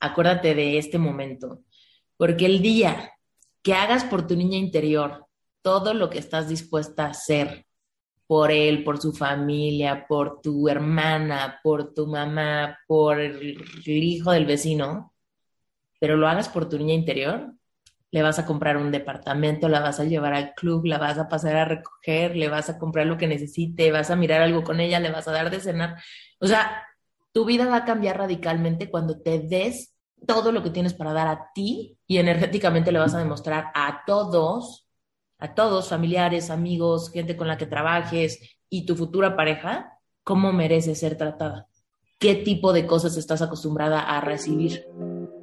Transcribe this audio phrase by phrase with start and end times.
[0.00, 1.60] acuérdate de este momento,
[2.16, 3.12] porque el día
[3.62, 5.26] que hagas por tu niña interior
[5.62, 7.66] todo lo que estás dispuesta a hacer
[8.26, 14.46] por él, por su familia, por tu hermana, por tu mamá, por el hijo del
[14.46, 15.14] vecino,
[15.98, 17.54] pero lo hagas por tu niña interior,
[18.10, 21.28] le vas a comprar un departamento, la vas a llevar al club, la vas a
[21.28, 24.80] pasar a recoger, le vas a comprar lo que necesite, vas a mirar algo con
[24.80, 25.96] ella, le vas a dar de cenar.
[26.40, 26.87] O sea,
[27.38, 29.94] tu vida va a cambiar radicalmente cuando te des
[30.26, 34.02] todo lo que tienes para dar a ti y energéticamente le vas a demostrar a
[34.04, 34.88] todos,
[35.38, 40.98] a todos, familiares, amigos, gente con la que trabajes y tu futura pareja, cómo mereces
[40.98, 41.68] ser tratada.
[42.18, 44.86] ¿Qué tipo de cosas estás acostumbrada a recibir?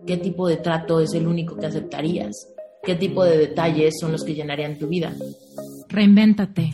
[0.06, 2.54] ¿Qué tipo de trato es el único que aceptarías?
[2.84, 5.14] ¿Qué tipo de detalles son los que llenarían tu vida?
[5.88, 6.74] Reinvéntate.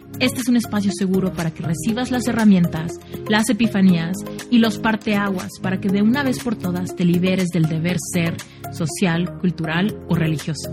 [0.21, 4.15] este es un espacio seguro para que recibas las herramientas, las epifanías
[4.51, 8.37] y los parteaguas para que de una vez por todas te liberes del deber ser
[8.71, 10.71] social, cultural o religioso.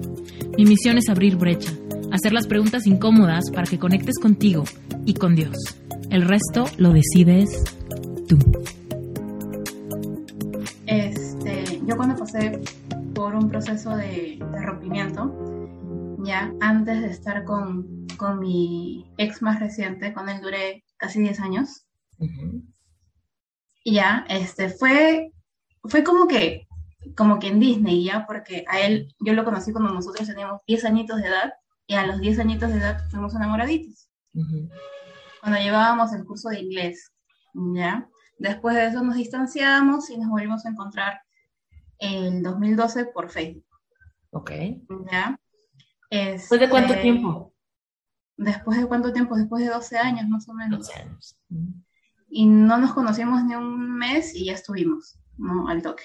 [0.59, 1.73] Mi misión es abrir brecha,
[2.13, 4.65] hacer las preguntas incómodas para que conectes contigo
[5.07, 5.57] y con Dios.
[6.11, 7.49] El resto lo decides
[8.29, 8.37] tú.
[10.85, 12.61] Este, yo cuando pasé
[13.15, 19.59] por un proceso de, de rompimiento, ya antes de estar con con mi ex más
[19.61, 21.87] reciente, con él duré casi 10 años.
[23.83, 25.33] Y ya, este, fue,
[25.85, 26.69] fue como que,
[27.17, 30.85] como que en Disney, ya, porque a él, yo lo conocí cuando nosotros teníamos 10
[30.85, 31.55] añitos de edad,
[31.87, 34.11] y a los 10 añitos de edad fuimos enamoraditos.
[35.41, 37.11] Cuando llevábamos el curso de inglés,
[37.55, 38.07] ya.
[38.39, 41.21] Después de eso nos distanciamos y nos volvimos a encontrar
[41.99, 43.65] en 2012 por Facebook.
[44.31, 44.53] Ok.
[45.11, 45.41] ¿Ya?
[46.11, 47.55] ¿Después de cuánto este, tiempo?
[48.39, 49.37] ¿Después de cuánto tiempo?
[49.37, 50.87] Después de 12 años más o menos.
[50.87, 51.39] 12 años.
[52.31, 55.69] Y no nos conocimos ni un mes y ya estuvimos, ¿no?
[55.69, 56.05] Al toque.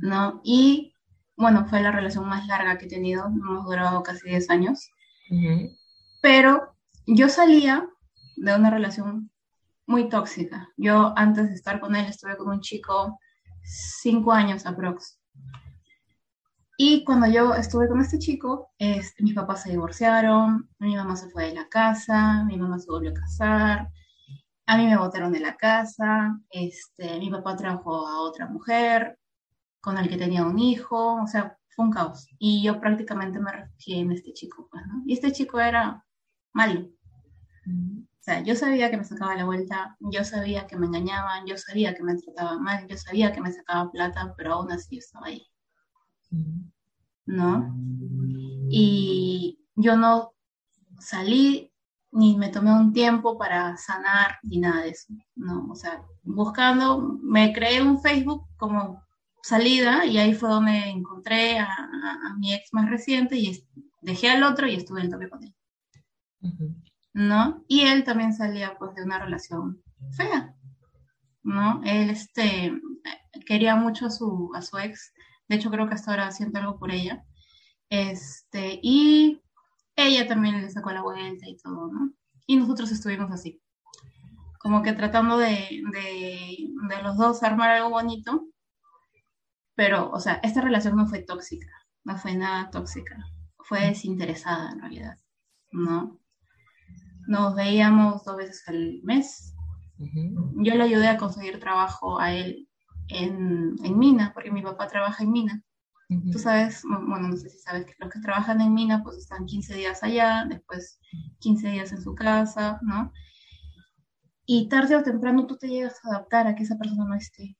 [0.00, 0.40] ¿No?
[0.44, 0.94] Y
[1.36, 4.88] bueno, fue la relación más larga que he tenido, hemos durado casi 10 años.
[6.22, 7.88] Pero yo salía
[8.36, 9.32] de una relación
[9.86, 10.68] muy tóxica.
[10.76, 13.18] Yo antes de estar con él estuve con un chico
[13.64, 15.18] 5 años aprox.
[16.86, 21.30] Y cuando yo estuve con este chico, este, mis papás se divorciaron, mi mamá se
[21.30, 23.88] fue de la casa, mi mamá se volvió a casar,
[24.66, 29.18] a mí me botaron de la casa, este, mi papá trajo a otra mujer
[29.80, 32.26] con el que tenía un hijo, o sea, fue un caos.
[32.38, 35.04] Y yo prácticamente me refugié en este chico, pues, ¿no?
[35.06, 36.04] Y este chico era
[36.52, 36.90] malo.
[37.66, 41.56] O sea, yo sabía que me sacaba la vuelta, yo sabía que me engañaban, yo
[41.56, 44.98] sabía que me trataban mal, yo sabía que me sacaba plata, pero aún así yo
[44.98, 45.46] estaba ahí.
[47.26, 47.74] ¿No?
[48.70, 50.32] Y yo no
[50.98, 51.70] salí
[52.14, 55.66] ni me tomé un tiempo para sanar ni nada de eso, ¿no?
[55.68, 59.02] O sea, buscando, me creé un Facebook como
[59.42, 61.68] salida y ahí fue donde encontré a,
[62.38, 63.66] mi ex más reciente y
[64.00, 65.54] dejé al otro y estuve en toque con él.
[67.14, 67.64] ¿No?
[67.68, 69.82] Y él también salía pues de una relación
[70.16, 70.54] fea,
[71.42, 71.80] ¿no?
[71.84, 72.80] Él este,
[73.46, 75.12] quería mucho a su, a su ex
[75.48, 77.24] de hecho, creo que hasta ahora siento algo por ella.
[77.90, 79.42] Este, y
[79.96, 82.12] ella también le sacó la vuelta y todo, ¿no?
[82.46, 83.62] Y nosotros estuvimos así,
[84.58, 88.48] como que tratando de, de, de los dos armar algo bonito,
[89.74, 91.70] pero, o sea, esta relación no fue tóxica,
[92.04, 93.16] no fue nada tóxica,
[93.58, 95.16] fue desinteresada en realidad,
[95.72, 96.20] ¿no?
[97.26, 99.54] Nos veíamos dos veces al mes.
[99.96, 102.68] Yo le ayudé a conseguir trabajo a él
[103.08, 105.62] en, en Mina, porque mi papá trabaja en Mina.
[106.30, 109.46] Tú sabes, bueno, no sé si sabes que los que trabajan en Mina pues están
[109.46, 111.00] 15 días allá, después
[111.40, 113.10] 15 días en su casa, ¿no?
[114.46, 117.56] Y tarde o temprano tú te llegas a adaptar a que esa persona no esté,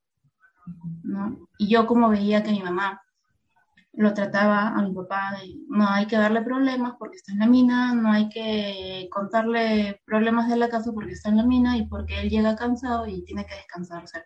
[1.03, 1.49] ¿no?
[1.59, 3.01] Y yo como veía que mi mamá
[3.97, 5.39] lo trataba a mi papá,
[5.69, 10.49] no hay que darle problemas porque está en la mina, no hay que contarle problemas
[10.49, 13.47] de la casa porque está en la mina y porque él llega cansado y tiene
[13.47, 14.25] que descansar, o sea,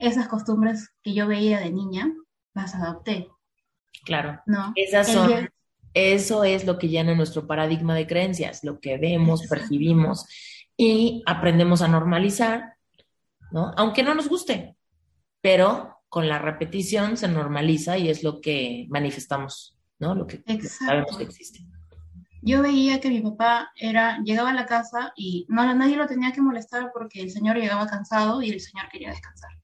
[0.00, 2.12] esas costumbres que yo veía de niña,
[2.54, 3.28] las adopté.
[4.04, 4.40] Claro.
[4.46, 4.72] ¿no?
[4.74, 5.50] Esas son,
[5.94, 10.26] eso es lo que llena nuestro paradigma de creencias, lo que vemos, percibimos
[10.76, 12.74] y aprendemos a normalizar,
[13.50, 13.72] ¿no?
[13.76, 14.76] Aunque no nos guste,
[15.40, 20.14] pero con la repetición se normaliza y es lo que manifestamos, ¿no?
[20.14, 21.60] Lo que, sabemos que existe.
[22.42, 26.32] yo veía que mi papá era, llegaba a la casa y no, nadie lo tenía
[26.32, 29.59] que molestar porque el señor llegaba cansado y el señor quería descansar.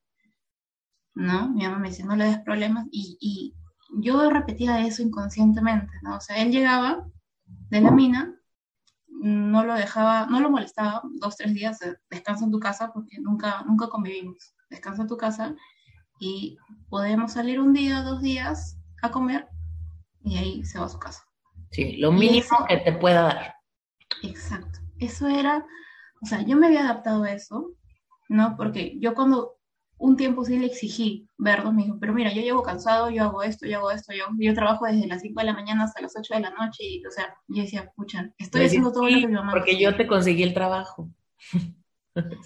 [1.17, 1.49] ¿No?
[1.49, 2.87] Mi mamá me decía, no le des problemas.
[2.93, 3.55] Y, y
[4.01, 6.17] yo repetía eso inconscientemente, ¿no?
[6.17, 7.05] O sea, él llegaba
[7.71, 8.35] de la mina,
[9.09, 11.79] no lo dejaba, no lo molestaba, dos, tres días,
[12.11, 14.55] descansa en tu casa porque nunca, nunca convivimos.
[14.71, 15.55] Descansa en tu casa
[16.21, 16.59] y
[16.89, 19.49] podemos salir un día, dos días a comer
[20.23, 21.25] y ahí se va a su casa.
[21.71, 23.55] Sí, lo mínimo que te pueda dar.
[24.23, 24.81] Exacto.
[24.99, 25.65] Eso era,
[26.23, 27.73] o sea, yo me había adaptado a eso,
[28.29, 28.57] ¿no?
[28.57, 29.56] Porque yo cuando
[29.99, 33.43] un tiempo sí le exigí verlo, me dijo, pero mira, yo llevo cansado, yo hago
[33.43, 36.15] esto, yo hago esto, yo, yo trabajo desde las 5 de la mañana hasta las
[36.17, 39.27] 8 de la noche, y, o sea, yo decía, pucha, estoy haciendo todo lo que
[39.27, 41.11] mi mamá Porque yo te conseguí el trabajo.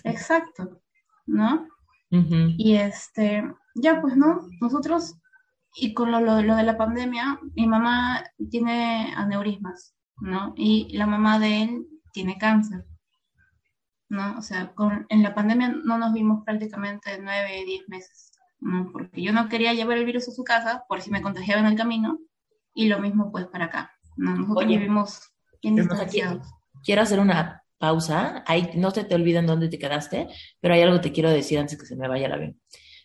[0.05, 0.81] Exacto,
[1.27, 1.67] ¿no?
[2.13, 3.45] Y este,
[3.77, 4.41] ya pues, ¿no?
[4.61, 5.15] Nosotros
[5.75, 10.53] y con lo, lo, de la pandemia, mi mamá tiene aneurismas, ¿no?
[10.57, 12.85] Y la mamá de él tiene cáncer,
[14.11, 14.37] ¿no?
[14.37, 18.91] O sea, con, en la pandemia no nos vimos prácticamente nueve, diez meses, ¿no?
[18.93, 21.67] Porque yo no quería llevar el virus a su casa por si me contagiaba en
[21.67, 22.19] el camino,
[22.75, 24.37] y lo mismo pues para acá, ¿no?
[24.37, 26.47] Nosotros vivimos bien distanciados.
[26.85, 30.29] Quiero hacer una pausa, ahí no se te olviden dónde te quedaste,
[30.61, 32.61] pero hay algo que te quiero decir antes que se me vaya la bien.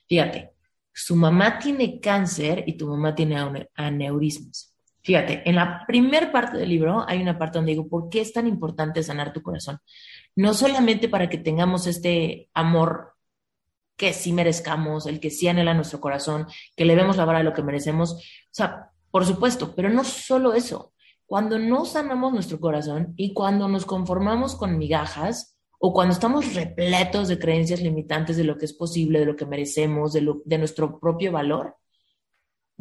[0.07, 0.51] Fíjate,
[0.93, 3.37] su mamá tiene cáncer y tu mamá tiene
[3.75, 4.74] aneurismas.
[5.05, 8.33] Fíjate, en la primer parte del libro hay una parte donde digo, ¿por qué es
[8.33, 9.77] tan importante sanar tu corazón?
[10.35, 13.13] No solamente para que tengamos este amor
[13.95, 17.45] que sí merezcamos, el que sí anhela nuestro corazón, que le vemos la vara de
[17.45, 18.13] lo que merecemos.
[18.13, 18.19] O
[18.49, 20.93] sea, por supuesto, pero no solo eso.
[21.27, 27.27] Cuando no sanamos nuestro corazón y cuando nos conformamos con migajas, o cuando estamos repletos
[27.27, 31.31] de creencias limitantes de lo que es posible, de lo que merecemos, de, nuestro propio
[31.31, 31.75] valor,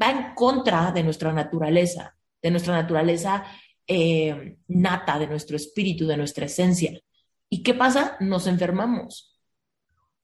[0.00, 3.44] va en contra de nuestra naturaleza, de nuestra naturaleza
[3.86, 6.98] eh, nata, de nuestro espíritu, de nuestra esencia.
[7.48, 8.16] ¿Y qué pasa?
[8.20, 9.38] Nos enfermamos.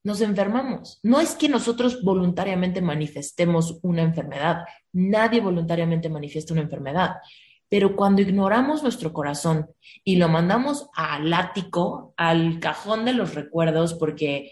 [0.03, 0.99] Nos enfermamos.
[1.03, 4.65] No es que nosotros voluntariamente manifestemos una enfermedad.
[4.93, 7.17] Nadie voluntariamente manifiesta una enfermedad.
[7.69, 9.71] Pero cuando ignoramos nuestro corazón
[10.03, 14.51] y lo mandamos al ático, al cajón de los recuerdos, porque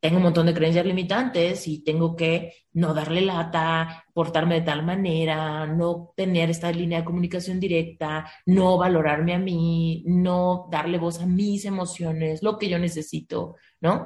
[0.00, 4.84] tengo un montón de creencias limitantes y tengo que no darle lata, portarme de tal
[4.84, 11.20] manera, no tener esta línea de comunicación directa, no valorarme a mí, no darle voz
[11.20, 14.04] a mis emociones, lo que yo necesito, ¿no?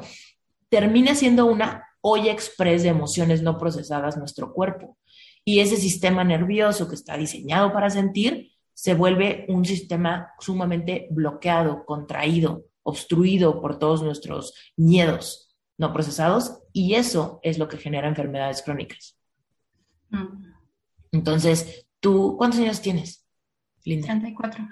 [0.70, 4.96] Termina siendo una olla express de emociones no procesadas nuestro cuerpo.
[5.44, 11.84] Y ese sistema nervioso que está diseñado para sentir se vuelve un sistema sumamente bloqueado,
[11.84, 15.41] contraído, obstruido por todos nuestros miedos
[15.78, 19.18] no procesados y eso es lo que genera enfermedades crónicas.
[20.10, 20.52] Mm.
[21.12, 23.26] Entonces, tú, ¿cuántos años tienes?
[23.84, 24.08] Linda?
[24.08, 24.68] 34.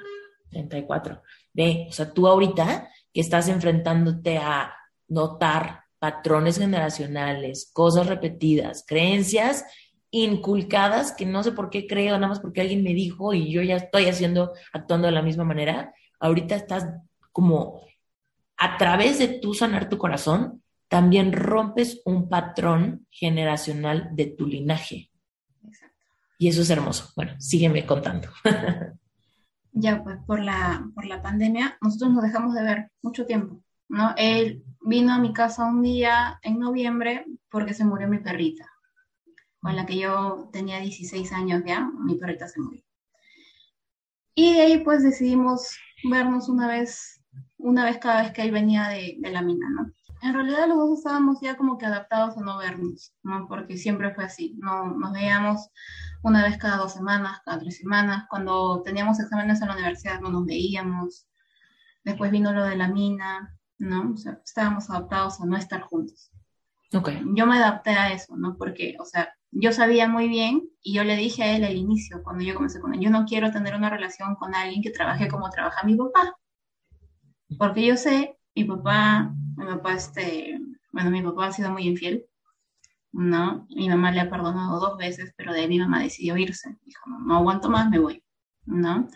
[0.50, 1.22] 34.
[1.52, 4.74] Ve, o sea, tú ahorita que estás enfrentándote a
[5.08, 9.64] notar patrones generacionales, cosas repetidas, creencias
[10.10, 13.62] inculcadas que no sé por qué creo, nada más porque alguien me dijo y yo
[13.62, 15.94] ya estoy haciendo, actuando de la misma manera.
[16.18, 16.86] Ahorita estás
[17.32, 17.82] como
[18.56, 20.59] a través de tu sanar tu corazón,
[20.90, 25.08] también rompes un patrón generacional de tu linaje.
[25.64, 25.96] Exacto.
[26.36, 27.12] Y eso es hermoso.
[27.14, 28.28] Bueno, sígueme contando.
[29.72, 34.14] ya, pues por la, por la pandemia, nosotros nos dejamos de ver mucho tiempo, ¿no?
[34.16, 38.68] Él vino a mi casa un día en noviembre porque se murió mi perrita
[39.60, 42.82] con la que yo tenía 16 años ya, mi perrita se murió.
[44.34, 45.76] Y de ahí pues decidimos
[46.10, 47.22] vernos una vez,
[47.58, 49.92] una vez cada vez que él venía de, de la mina, ¿no?
[50.22, 53.46] En realidad los dos estábamos ya como que adaptados a no vernos, ¿no?
[53.48, 55.68] Porque siempre fue así, no nos veíamos
[56.22, 60.30] una vez cada dos semanas, cada tres semanas, cuando teníamos exámenes en la universidad no
[60.30, 61.26] nos veíamos,
[62.04, 64.12] después vino lo de la mina, ¿no?
[64.12, 66.30] O sea, estábamos adaptados a no estar juntos.
[66.92, 67.22] Okay.
[67.34, 68.56] Yo me adapté a eso, ¿no?
[68.58, 72.22] Porque, o sea, yo sabía muy bien y yo le dije a él al inicio,
[72.22, 75.28] cuando yo comencé con él, yo no quiero tener una relación con alguien que trabaje
[75.28, 76.36] como trabaja mi papá.
[77.58, 80.58] Porque yo sé, mi papá, mi papá, este,
[80.92, 82.26] bueno, mi papá ha sido muy infiel,
[83.12, 83.66] ¿no?
[83.70, 86.76] Mi mamá le ha perdonado dos veces, pero de ahí mi mamá decidió irse.
[86.84, 88.22] Dijo, no, no aguanto más, me voy,
[88.66, 89.08] ¿no?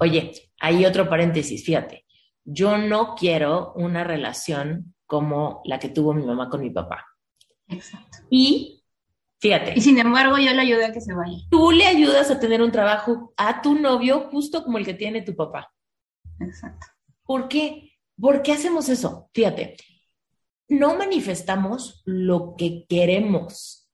[0.00, 2.04] Oye, hay otro paréntesis, fíjate.
[2.44, 7.06] Yo no quiero una relación como la que tuvo mi mamá con mi papá.
[7.68, 8.18] Exacto.
[8.30, 8.78] Y
[9.40, 9.74] Fíjate.
[9.76, 11.38] Y sin embargo, yo le ayudé a que se vaya.
[11.48, 15.22] Tú le ayudas a tener un trabajo a tu novio justo como el que tiene
[15.22, 15.72] tu papá.
[16.40, 16.86] Exacto.
[17.24, 17.87] ¿Por qué?
[18.20, 19.30] ¿Por qué hacemos eso?
[19.32, 19.76] Fíjate,
[20.68, 23.88] no manifestamos lo que queremos,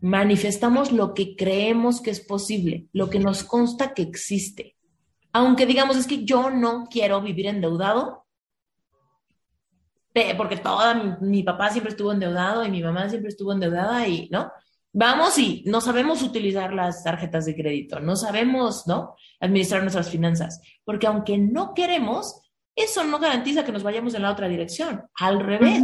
[0.00, 4.76] manifestamos lo que creemos que es posible, lo que nos consta que existe.
[5.32, 8.26] Aunque digamos, es que yo no quiero vivir endeudado,
[10.36, 14.50] porque toda mi, papá siempre estuvo endeudado y mi mamá siempre estuvo endeudada y, ¿no?
[14.92, 19.14] Vamos y no sabemos utilizar las tarjetas de crédito, no sabemos, ¿no?
[19.38, 22.40] Administrar nuestras finanzas, porque aunque no queremos,
[22.82, 25.02] eso no garantiza que nos vayamos en la otra dirección.
[25.14, 25.82] Al revés,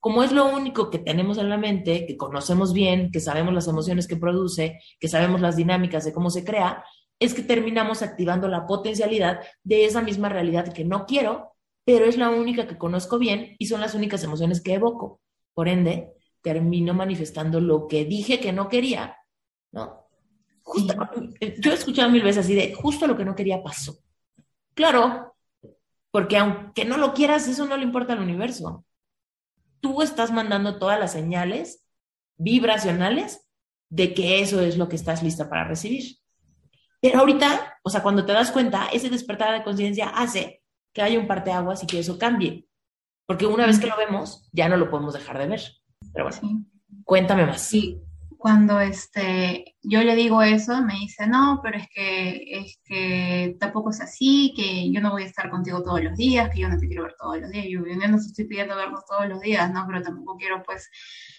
[0.00, 3.68] como es lo único que tenemos en la mente, que conocemos bien, que sabemos las
[3.68, 6.84] emociones que produce, que sabemos las dinámicas de cómo se crea,
[7.18, 11.52] es que terminamos activando la potencialidad de esa misma realidad que no quiero,
[11.84, 15.20] pero es la única que conozco bien y son las únicas emociones que evoco.
[15.54, 16.12] Por ende,
[16.42, 19.16] termino manifestando lo que dije que no quería,
[19.72, 20.06] ¿no?
[20.62, 20.94] Justo,
[21.58, 23.96] yo he escuchado mil veces así de, justo lo que no quería pasó.
[24.74, 25.35] Claro,
[26.16, 28.86] porque aunque no lo quieras, eso no le importa al universo
[29.80, 31.86] tú estás mandando todas las señales
[32.36, 33.48] vibracionales
[33.88, 36.16] de que eso es lo que estás lista para recibir.
[37.00, 41.20] Pero ahorita, o sea, cuando te das cuenta, ese despertar de conciencia hace que haya
[41.20, 42.66] un parteaguas y que eso cambie.
[43.26, 45.60] Porque una vez que lo vemos, ya no lo podemos dejar de ver.
[46.12, 46.64] Pero bueno,
[47.04, 47.60] cuéntame más.
[47.60, 48.00] Sí,
[48.46, 53.90] cuando este, yo le digo eso, me dice, no, pero es que, es que tampoco
[53.90, 56.78] es así, que yo no voy a estar contigo todos los días, que yo no
[56.78, 57.66] te quiero ver todos los días.
[57.68, 59.84] Yo, yo no estoy pidiendo vernos todos los días, ¿no?
[59.88, 60.88] Pero tampoco quiero, pues,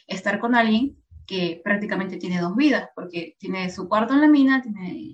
[0.05, 4.61] estar con alguien que prácticamente tiene dos vidas, porque tiene su cuarto en la mina,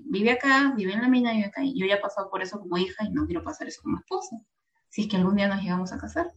[0.05, 1.63] vive acá, vive en la mina, vive acá.
[1.63, 3.99] Y yo ya he pasado por eso como hija y no quiero pasar eso como
[3.99, 4.35] esposa,
[4.89, 6.33] si es que algún día nos llegamos a casar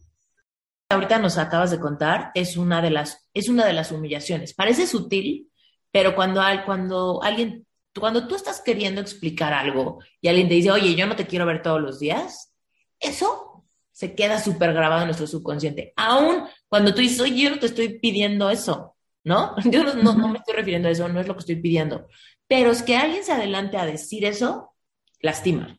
[0.89, 4.53] ahorita nos acabas de contar es una de las, es una de las humillaciones.
[4.53, 5.49] Parece sutil,
[5.91, 7.65] pero cuando, cuando alguien,
[7.97, 11.45] cuando tú estás queriendo explicar algo y alguien te dice, oye, yo no te quiero
[11.45, 12.53] ver todos los días,
[12.99, 15.93] eso se queda súper grabado en nuestro subconsciente.
[15.95, 19.55] Aún cuando tú dices, oye, yo no te estoy pidiendo eso, ¿no?
[19.65, 22.07] Yo no, no me estoy refiriendo a eso, no es lo que estoy pidiendo.
[22.47, 24.73] Pero es que alguien se adelante a decir eso,
[25.19, 25.77] lastima.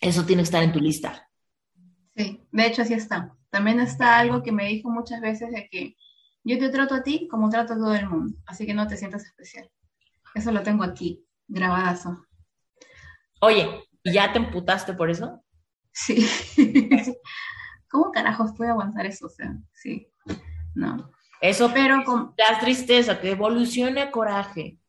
[0.00, 1.28] Eso tiene que estar en tu lista.
[2.16, 3.34] Sí, de hecho así está.
[3.54, 5.96] También está algo que me dijo muchas veces de que
[6.42, 8.96] yo te trato a ti como trato a todo el mundo, así que no te
[8.96, 9.70] sientas especial.
[10.34, 12.26] Eso lo tengo aquí, grabadazo.
[13.40, 15.40] Oye, ¿ya te emputaste por eso?
[15.92, 16.26] Sí.
[17.88, 19.26] ¿Cómo carajos puede aguantar eso?
[19.26, 20.08] O sea, sí.
[20.74, 21.12] No.
[21.40, 24.80] Eso, pero con la tristeza, que evolucione a coraje.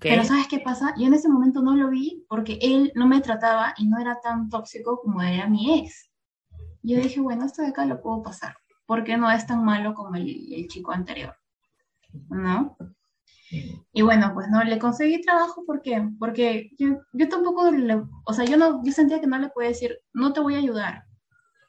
[0.00, 0.92] Pero ¿sabes qué pasa?
[0.98, 4.18] Yo en ese momento no lo vi porque él no me trataba y no era
[4.20, 6.10] tan tóxico como era mi ex
[6.86, 10.14] yo dije, bueno, esto de acá lo puedo pasar, porque no es tan malo como
[10.16, 11.36] el, chico anterior,
[12.28, 12.76] ¿no?
[13.92, 16.08] Y bueno, pues no, le conseguí trabajo, ¿por qué?
[16.18, 19.68] Porque yo, yo tampoco, le, o sea, yo, no, yo sentía que no le podía
[19.68, 21.04] decir, no te voy a ayudar,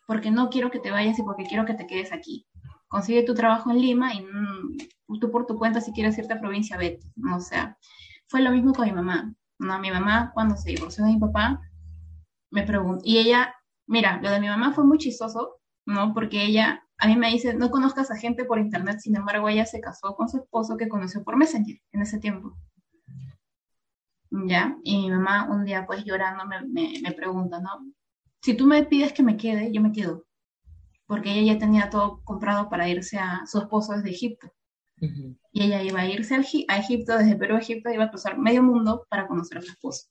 [0.08, 2.48] porque no quiero que te vayas y porque quiero que te quedes aquí.
[2.88, 6.40] Consigue tu trabajo en Lima y mm, tú por tu cuenta, si quieres irte a
[6.40, 7.06] provincia, vete.
[7.36, 7.78] O sea,
[8.28, 9.34] fue lo mismo con mi mamá.
[9.60, 11.60] No, mi mamá, cuando se divorció de mi papá,
[12.50, 13.54] me preguntó, y ella
[13.88, 16.14] Mira, lo de mi mamá fue muy chistoso, ¿no?
[16.14, 19.66] Porque ella, a mí me dice, no conozcas a gente por internet, sin embargo, ella
[19.66, 22.58] se casó con su esposo que conoció por Messenger en ese tiempo.
[24.30, 24.78] ¿Ya?
[24.84, 27.70] Y mi mamá un día, pues llorando, me, me, pregunta, ¿no?
[28.42, 30.26] Si tú me pides que me quede, yo me quedo.
[31.06, 34.52] Porque ella ya tenía todo comprado para irse a su esposo desde Egipto.
[35.00, 38.64] Y ella iba a irse a Egipto, desde Perú a Egipto, iba a cruzar medio
[38.64, 40.08] mundo para conocer a su esposo.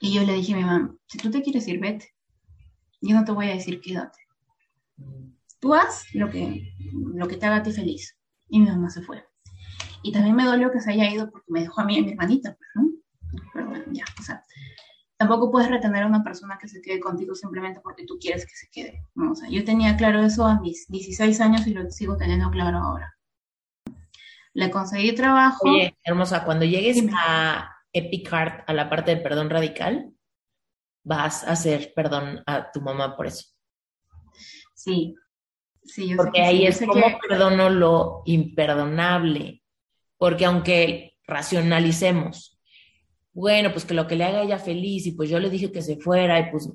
[0.00, 2.13] Y yo le dije a mi mamá, si tú te quieres ir, vete.
[3.06, 4.18] Yo no te voy a decir quédate.
[5.60, 6.74] Tú haz lo que,
[7.14, 8.16] lo que te haga a ti feliz.
[8.48, 9.24] Y mi mamá se fue.
[10.02, 12.02] Y también me dolió que se haya ido porque me dejó a mí y a
[12.02, 12.90] mi hermanita, pues, ¿no?
[13.52, 14.42] Pero bueno, ya, o sea,
[15.18, 18.54] tampoco puedes retener a una persona que se quede contigo simplemente porque tú quieres que
[18.54, 19.02] se quede.
[19.14, 19.32] ¿no?
[19.32, 22.78] O sea, yo tenía claro eso a mis 16 años y lo sigo teniendo claro
[22.78, 23.14] ahora.
[24.54, 25.68] Le conseguí trabajo.
[25.68, 30.13] Oye, hermosa, cuando llegues a Epic Heart, a la parte de perdón radical,
[31.04, 33.46] vas a hacer perdón a tu mamá por eso.
[34.74, 35.14] Sí,
[35.84, 39.62] sí, yo Porque ahí es como perdono lo imperdonable.
[40.16, 42.58] Porque aunque racionalicemos,
[43.32, 45.82] bueno, pues que lo que le haga ella feliz y pues yo le dije que
[45.82, 46.70] se fuera y pues,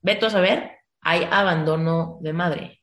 [0.00, 0.70] vete a saber,
[1.00, 2.82] hay abandono de madre.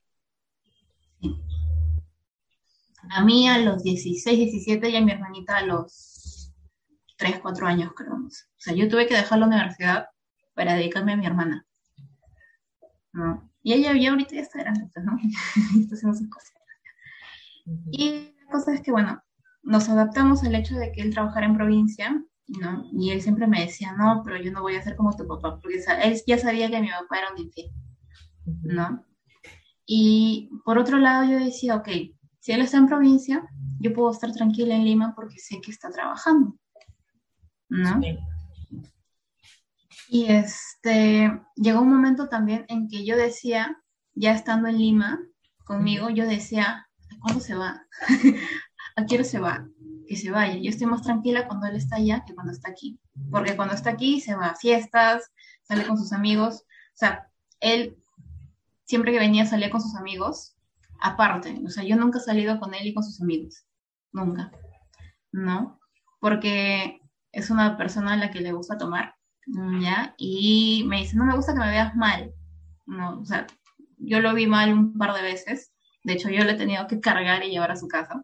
[3.10, 6.52] A mí a los 16, 17 y a mi hermanita a los
[7.18, 8.16] 3, 4 años, creo.
[8.16, 10.08] O sea, yo tuve que dejar la universidad
[10.54, 11.66] para dedicarme a mi hermana.
[13.14, 13.50] ¿no?
[13.62, 15.18] Y ella ya ahorita ya está grande, ¿no?
[15.80, 16.54] está haciendo sus cosas.
[17.92, 19.24] Y la cosa es que, bueno,
[19.62, 22.86] nos adaptamos al hecho de que él trabajara en provincia, ¿no?
[22.92, 25.60] Y él siempre me decía, no, pero yo no voy a ser como tu papá,
[25.62, 27.72] porque él ya sabía que mi papá era un infiel,
[28.64, 29.06] ¿no?
[29.86, 31.88] Y por otro lado yo decía, ok,
[32.40, 33.48] si él está en provincia,
[33.80, 36.58] yo puedo estar tranquila en Lima porque sé que está trabajando,
[37.70, 38.02] ¿no?
[40.10, 43.82] Y este, llegó un momento también en que yo decía,
[44.14, 45.20] ya estando en Lima
[45.66, 46.88] conmigo, yo decía,
[47.22, 47.86] ¿cuándo se va?
[48.96, 49.68] ¿A hora se va?
[50.08, 50.56] Que se vaya.
[50.56, 53.00] Yo estoy más tranquila cuando él está allá que cuando está aquí.
[53.32, 55.32] Porque cuando está aquí se va a fiestas,
[55.64, 56.64] sale con sus amigos.
[56.94, 57.30] O sea,
[57.60, 57.98] él
[58.86, 60.56] siempre que venía salía con sus amigos,
[61.02, 61.62] aparte.
[61.66, 63.66] O sea, yo nunca he salido con él y con sus amigos.
[64.12, 64.52] Nunca.
[65.32, 65.80] ¿No?
[66.20, 69.16] Porque es una persona a la que le gusta tomar,
[69.82, 70.14] ¿ya?
[70.18, 72.34] Y me dice, no me gusta que me veas mal.
[72.86, 73.48] No, o sea,
[73.98, 75.74] yo lo vi mal un par de veces.
[76.04, 78.24] De hecho, yo le he tenido que cargar y llevar a su casa,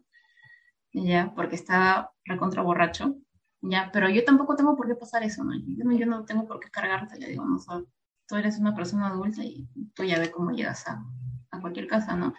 [0.92, 1.32] ¿ya?
[1.34, 3.16] Porque estaba recontra borracho,
[3.62, 3.90] ¿ya?
[3.92, 5.52] Pero yo tampoco tengo por qué pasar eso, ¿no?
[5.56, 7.86] Yo, no tengo por qué cargarte, le digo, no, o
[8.28, 11.02] tú eres una persona adulta y tú ya ves cómo llegas a,
[11.50, 12.34] a cualquier casa, ¿no?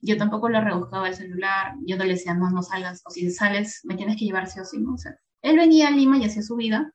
[0.00, 3.30] Yo tampoco le rebuscaba el celular, yo no le decía, no, no salgas, o si
[3.30, 4.94] sales, me tienes que llevar sí o sí, ¿no?
[4.94, 6.92] O sea, él venía a Lima y hacía su vida,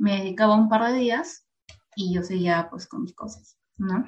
[0.00, 1.46] me dedicaba un par de días
[1.94, 4.04] y yo seguía pues con mis cosas, ¿no?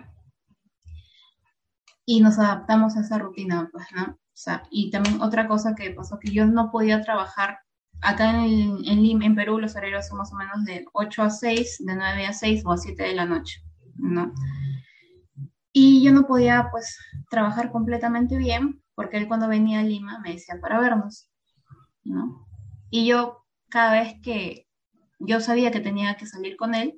[2.06, 4.04] Y nos adaptamos a esa rutina, pues, ¿no?
[4.04, 7.58] O sea, y también otra cosa que pasó, que yo no podía trabajar,
[8.00, 11.76] acá en, Lima, en Perú, los horarios son más o menos de 8 a 6,
[11.80, 13.62] de 9 a 6 o a 7 de la noche,
[13.94, 14.32] ¿no?
[15.72, 16.98] Y yo no podía, pues,
[17.30, 21.28] trabajar completamente bien, porque él cuando venía a Lima me decía para vernos,
[22.02, 22.46] ¿no?
[22.90, 24.66] Y yo cada vez que
[25.26, 26.94] yo sabía que tenía que salir con él,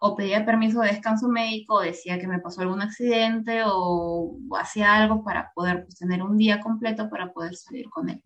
[0.00, 4.94] o pedía permiso de descanso médico, o decía que me pasó algún accidente, o, hacía
[4.94, 8.22] algo para poder pues, tener un día completo para poder salir con él.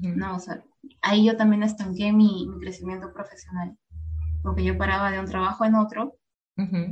[0.00, 0.62] No, o sea,
[1.02, 3.76] ahí yo también estanqué mi, crecimiento profesional,
[4.42, 6.16] porque yo paraba de un trabajo en otro,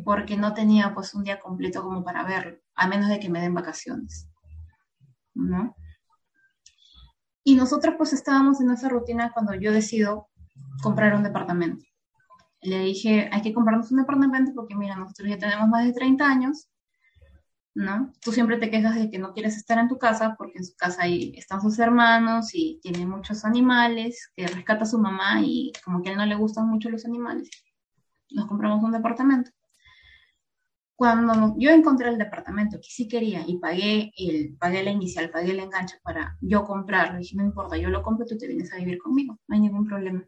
[0.04, 3.40] porque no tenía pues un día completo como para verlo, a menos de que me
[3.40, 4.28] den vacaciones.
[5.34, 5.75] ¿no?
[7.44, 10.28] Y nosotros pues estábamos en esa rutina cuando yo decido
[10.82, 11.85] comprar un departamento.
[12.61, 16.25] Le dije, hay que comprarnos un departamento porque mira, nosotros ya tenemos más de 30
[16.25, 16.68] años,
[17.75, 18.12] ¿no?
[18.21, 20.76] Tú siempre te quejas de que no quieres estar en tu casa porque en su
[20.76, 25.73] casa ahí están sus hermanos y tiene muchos animales, que rescata a su mamá y
[25.84, 27.50] como que a él no le gustan mucho los animales.
[28.30, 29.50] Nos compramos un departamento.
[30.95, 35.50] Cuando yo encontré el departamento que sí quería y pagué, el, pagué la inicial, pagué
[35.50, 38.76] el enganche para yo comprarlo, dije, no importa, yo lo compro, tú te vienes a
[38.76, 40.25] vivir conmigo, no hay ningún problema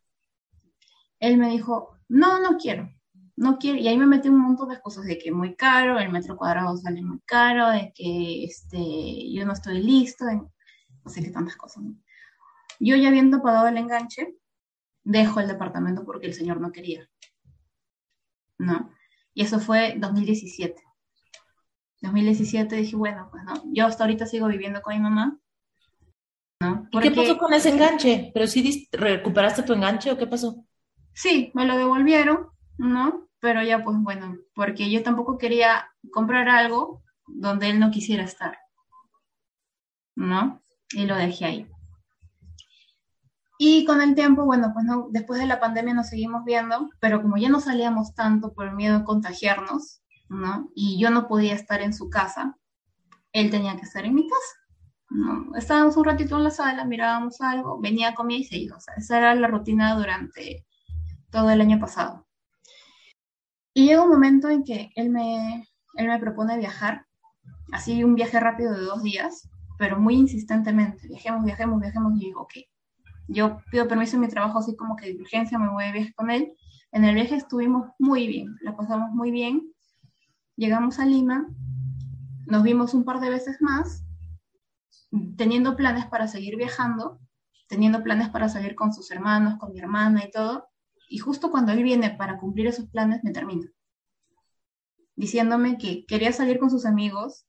[1.25, 2.91] él me dijo, no, no quiero,
[3.37, 6.11] no quiero, y ahí me metí un montón de cosas de que muy caro, el
[6.11, 11.31] metro cuadrado sale muy caro, de que este, yo no estoy listo, no sé qué
[11.31, 11.83] tantas cosas.
[12.79, 14.37] Yo ya habiendo pagado el enganche,
[15.03, 17.09] dejo el departamento porque el señor no quería.
[18.59, 18.91] ¿No?
[19.33, 20.83] Y eso fue 2017.
[22.03, 25.39] 2017 dije, bueno, pues no, yo hasta ahorita sigo viviendo con mi mamá.
[26.61, 26.87] ¿no?
[26.93, 28.31] ¿Y qué pasó con ese enganche?
[28.35, 30.65] ¿Pero si recuperaste tu enganche o qué pasó?
[31.15, 33.29] Sí, me lo devolvieron, ¿no?
[33.41, 38.59] Pero ya pues bueno, porque yo tampoco quería comprar algo donde él no quisiera estar,
[40.17, 40.61] ¿no?
[40.93, 41.69] Y lo dejé ahí.
[43.59, 47.23] Y con el tiempo, bueno, pues no, después de la pandemia nos seguimos viendo, pero
[47.23, 50.71] como ya no salíamos tanto por el miedo a contagiarnos, ¿no?
[50.75, 52.59] Y yo no podía estar en su casa,
[53.33, 54.65] él tenía que estar en mi casa.
[55.11, 55.57] ¿no?
[55.57, 58.77] Estábamos un ratito en la sala, mirábamos algo, venía, comía y se iba.
[58.77, 60.67] O sea, esa era la rutina durante
[61.35, 62.25] todo el año pasado.
[63.75, 67.07] Y llega un momento en que él me, él me propone viajar,
[67.73, 72.43] así un viaje rápido de dos días, pero muy insistentemente, viajemos, viajemos, viajemos, y digo,
[72.43, 72.53] ok,
[73.27, 76.15] yo pido permiso en mi trabajo, así como que de urgencia me voy de viaje
[76.15, 76.53] con él.
[76.93, 79.73] En el viaje estuvimos muy bien, la pasamos muy bien.
[80.55, 81.49] Llegamos a Lima,
[82.47, 84.05] nos vimos un par de veces más,
[85.37, 87.19] teniendo planes para seguir viajando,
[87.67, 90.69] teniendo planes para salir con sus hermanos, con mi hermana y todo,
[91.15, 93.71] y justo cuando él viene para cumplir esos planes, me termina.
[95.15, 97.47] Diciéndome que quería salir con sus amigos,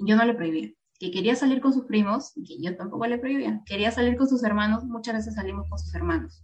[0.00, 0.72] yo no le prohibía.
[0.98, 3.62] Que quería salir con sus primos, que yo tampoco le prohibía.
[3.64, 6.42] Quería salir con sus hermanos, muchas veces salimos con sus hermanos.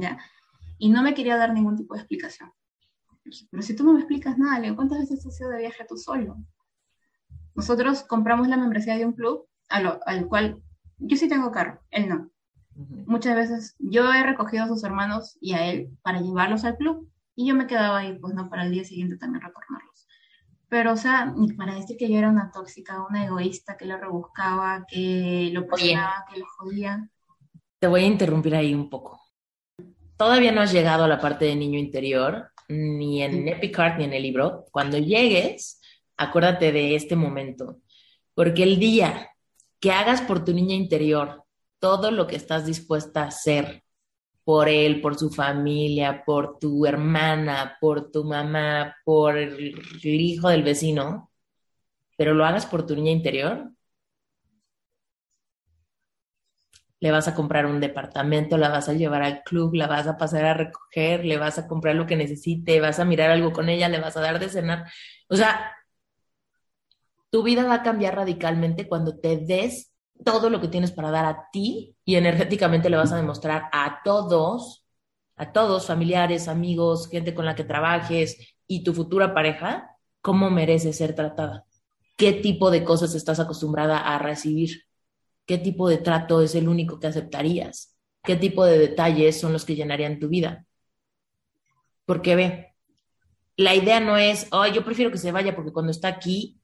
[0.00, 0.18] ¿ya?
[0.78, 2.50] Y no me quería dar ningún tipo de explicación.
[3.50, 5.98] Pero si tú no me explicas nada, le ¿cuántas veces has ido de viaje tú
[5.98, 6.38] solo?
[7.54, 10.62] Nosotros compramos la membresía de un club al, al cual
[10.96, 12.30] yo sí tengo carro, él no.
[13.06, 17.10] Muchas veces yo he recogido a sus hermanos y a él para llevarlos al club
[17.34, 20.06] y yo me quedaba ahí, pues no, para el día siguiente también retornarlos.
[20.68, 24.84] Pero, o sea, para decir que yo era una tóxica, una egoísta, que lo rebuscaba,
[24.86, 27.08] que lo presionaba, que lo jodía.
[27.78, 29.20] Te voy a interrumpir ahí un poco.
[30.16, 34.12] Todavía no has llegado a la parte de niño interior, ni en Epicard ni en
[34.12, 34.66] el libro.
[34.70, 35.80] Cuando llegues,
[36.16, 37.80] acuérdate de este momento,
[38.34, 39.30] porque el día
[39.80, 41.44] que hagas por tu niña interior
[41.78, 43.84] todo lo que estás dispuesta a hacer
[44.44, 50.62] por él, por su familia, por tu hermana, por tu mamá, por el hijo del
[50.62, 51.30] vecino,
[52.16, 53.70] pero lo hagas por tu niña interior,
[57.00, 60.16] le vas a comprar un departamento, la vas a llevar al club, la vas a
[60.16, 63.68] pasar a recoger, le vas a comprar lo que necesite, vas a mirar algo con
[63.68, 64.90] ella, le vas a dar de cenar.
[65.28, 65.72] O sea,
[67.30, 69.92] tu vida va a cambiar radicalmente cuando te des
[70.24, 74.00] todo lo que tienes para dar a ti y energéticamente le vas a demostrar a
[74.04, 74.84] todos,
[75.36, 80.96] a todos, familiares, amigos, gente con la que trabajes y tu futura pareja, cómo mereces
[80.96, 81.64] ser tratada.
[82.16, 84.82] ¿Qué tipo de cosas estás acostumbrada a recibir?
[85.46, 87.96] ¿Qué tipo de trato es el único que aceptarías?
[88.22, 90.66] ¿Qué tipo de detalles son los que llenarían tu vida?
[92.04, 92.74] Porque ve,
[93.56, 96.60] la idea no es, oh, yo prefiero que se vaya porque cuando está aquí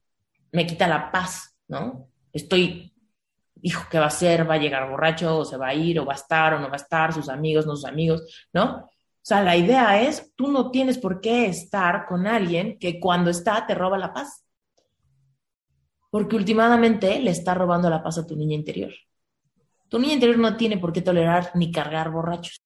[0.52, 2.08] me quita la paz, ¿no?
[2.32, 2.93] Estoy
[3.64, 4.48] hijo, ¿qué va a hacer?
[4.48, 6.68] ¿Va a llegar borracho o se va a ir o va a estar o no
[6.68, 7.14] va a estar?
[7.14, 8.22] Sus amigos, no sus amigos,
[8.52, 8.84] ¿no?
[8.84, 13.30] O sea, la idea es, tú no tienes por qué estar con alguien que cuando
[13.30, 14.44] está te roba la paz.
[16.10, 18.92] Porque últimamente le está robando la paz a tu niña interior.
[19.88, 22.62] Tu niña interior no tiene por qué tolerar ni cargar borrachos.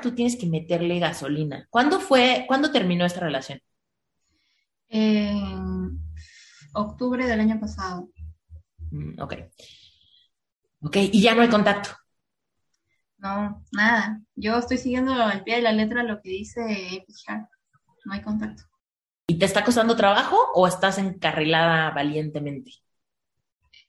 [0.00, 1.66] Tú tienes que meterle gasolina.
[1.68, 3.60] ¿Cuándo fue, cuándo terminó esta relación?
[4.88, 5.98] En
[6.74, 8.08] octubre del año pasado.
[8.92, 9.34] Mm, ok.
[10.80, 11.90] Ok, y ya no hay contacto.
[13.18, 14.20] No, nada.
[14.36, 17.48] Yo estoy siguiendo al pie de la letra lo que dice Fijar.
[18.04, 18.62] No hay contacto.
[19.26, 22.72] ¿Y te está costando trabajo o estás encarrilada valientemente?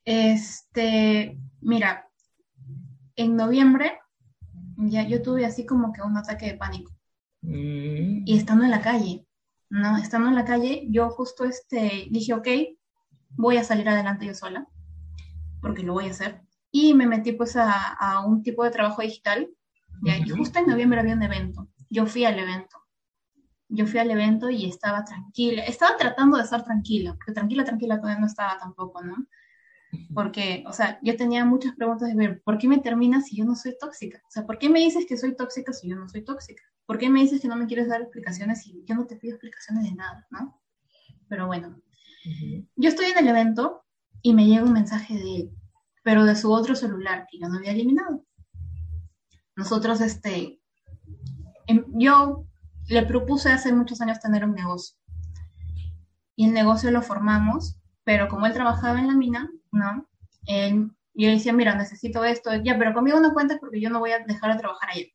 [0.04, 2.10] Este, mira,
[3.16, 4.00] en noviembre
[4.78, 6.92] ya yo tuve así como que un ataque de pánico.
[7.42, 8.24] Mm.
[8.26, 9.26] Y estando en la calle,
[9.70, 9.98] ¿no?
[9.98, 12.48] Estando en la calle, yo justo este, dije, ok,
[13.30, 14.68] voy a salir adelante yo sola,
[15.62, 19.50] porque lo voy a hacer y me metí pues a, un tipo de trabajo digital.
[20.04, 21.68] Y justo en noviembre había un evento.
[21.90, 22.78] Yo fui al evento.
[23.68, 25.64] Yo fui al evento y estaba tranquila.
[25.64, 29.28] Estaba tratando de estar tranquila, porque tranquila, tranquila todavía no estaba tampoco, ¿no?
[30.14, 33.46] Porque, o sea, yo tenía muchas preguntas de ver, ¿por qué me terminas si yo
[33.46, 34.22] no soy tóxica?
[34.28, 36.64] O sea, ¿por qué me dices que soy tóxica si yo no soy tóxica?
[36.86, 39.34] ¿Por qué me dices que no me quieres dar explicaciones si yo no te pido
[39.34, 40.62] explicaciones de nada, ¿no?
[41.28, 41.80] Pero bueno,
[42.76, 43.84] yo estoy en el evento
[44.22, 45.52] y me llega un mensaje de
[46.10, 48.26] pero de su otro celular que yo no había eliminado.
[49.56, 50.60] Nosotros, este,
[51.68, 52.46] em, yo
[52.88, 54.98] le propuse hace muchos años tener un negocio.
[56.36, 60.10] Y el negocio lo formamos, pero como él trabajaba en la mina, ¿no?
[60.48, 64.14] Él, yo decía, mira, necesito esto, ya, pero conmigo no cuentes porque yo no voy
[64.14, 65.14] a dejar de trabajar ahí.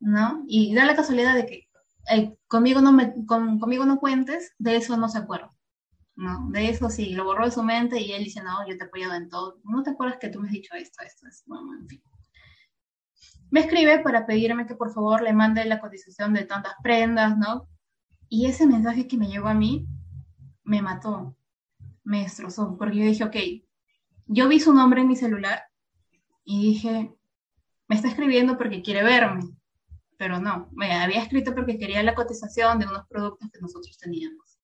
[0.00, 0.42] ¿No?
[0.48, 1.68] Y da la casualidad de que
[2.10, 5.55] eh, conmigo, no me, conmigo no cuentes, de eso no se acuerda.
[6.16, 6.48] ¿No?
[6.50, 8.86] De eso sí, lo borró de su mente y él dice, no, yo te he
[8.86, 9.60] apoyado en todo.
[9.64, 11.44] ¿No te acuerdas que tú me has dicho esto, esto, esto?
[11.46, 12.02] Bueno, en fin.
[13.50, 17.68] Me escribe para pedirme que por favor le mande la cotización de tantas prendas, ¿no?
[18.28, 19.86] Y ese mensaje que me llegó a mí
[20.64, 21.36] me mató,
[22.02, 23.36] me destrozó, porque yo dije, ok,
[24.26, 25.62] yo vi su nombre en mi celular
[26.44, 27.14] y dije,
[27.86, 29.42] me está escribiendo porque quiere verme,
[30.18, 34.55] pero no, me había escrito porque quería la cotización de unos productos que nosotros teníamos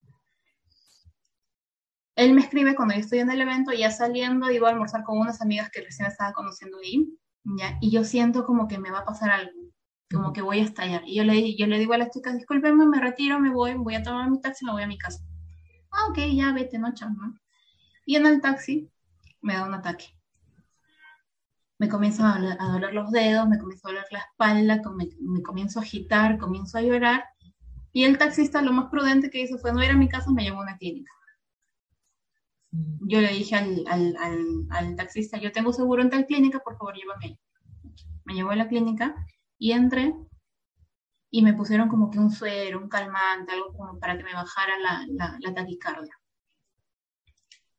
[2.14, 5.18] él me escribe cuando yo estoy en el evento, ya saliendo, iba a almorzar con
[5.18, 7.08] unas amigas que recién estaba conociendo ahí,
[7.44, 7.78] ¿ya?
[7.80, 9.52] y yo siento como que me va a pasar algo,
[10.10, 11.02] como que voy a estallar.
[11.06, 13.94] Y yo le, yo le digo a las chicas, discúlpenme, me retiro, me voy, voy
[13.94, 15.20] a tomar mi taxi, me voy a mi casa.
[15.90, 17.34] Ah, ok, ya vete, no, chao, ¿no?
[18.04, 18.90] Y en el taxi
[19.40, 20.06] me da un ataque.
[21.78, 25.80] Me comienzo a, doler los dedos, me comienzo a doler la espalda, me, me comienzo
[25.80, 27.24] a agitar, comienzo a llorar.
[27.92, 30.44] Y el taxista lo más prudente que hizo fue no ir a mi casa, me
[30.44, 31.12] llevó a una clínica
[32.72, 34.16] yo le dije al, al,
[34.70, 37.38] al, taxista, yo tengo seguro en tal clínica, por favor llévame.
[38.24, 39.14] Me llevó a la clínica
[39.58, 40.14] y entré
[41.30, 44.78] y me pusieron como que un suero, un calmante, algo como para que me bajara
[44.78, 46.16] la, la, la taquicardia.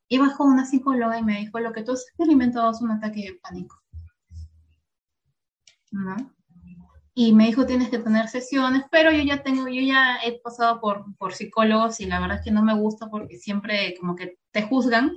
[0.08, 3.22] Y bajó una psicóloga y me dijo, lo que tú has experimentado es un ataque
[3.22, 3.82] de pánico.
[5.92, 6.16] ¿No?
[7.16, 10.82] y me dijo tienes que tener sesiones, pero yo ya tengo, yo ya he pasado
[10.82, 14.40] por, por psicólogos y la verdad es que no me gusta porque siempre como que
[14.54, 15.12] te juzgan,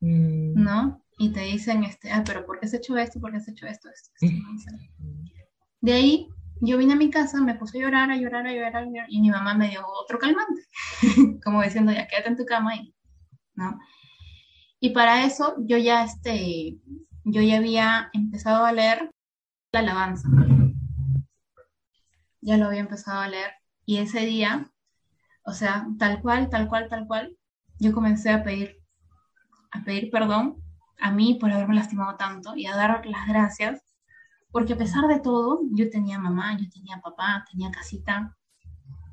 [0.00, 0.62] mm.
[0.62, 1.04] ¿no?
[1.18, 3.20] Y te dicen, este, ah, pero ¿por qué has hecho esto?
[3.20, 3.88] ¿Por qué has hecho esto?
[3.88, 4.10] esto,
[5.80, 6.28] De ahí
[6.60, 9.06] yo vine a mi casa, me puse a llorar, a llorar, a llorar, a llorar
[9.08, 10.62] y mi mamá me dio otro calmante,
[11.44, 12.94] como diciendo, ya quédate en tu cama y,
[13.54, 13.78] ¿no?
[14.78, 16.78] Y para eso yo ya, este,
[17.24, 19.10] yo ya había empezado a leer
[19.72, 20.28] la alabanza
[22.44, 23.52] ya lo había empezado a leer.
[23.86, 24.70] Y ese día,
[25.44, 27.36] o sea, tal cual, tal cual, tal cual,
[27.78, 28.76] yo comencé a pedir,
[29.70, 30.56] a pedir perdón
[31.00, 33.84] a mí por haberme lastimado tanto y a dar las gracias
[34.54, 38.36] porque a pesar de todo, yo tenía mamá, yo tenía papá, tenía casita,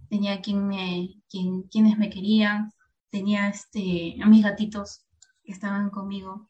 [0.08, 2.72] tenía quien me, quien, quienes me querían,
[3.10, 5.04] tenía este, a mis gatitos
[5.44, 6.48] que estaban conmigo.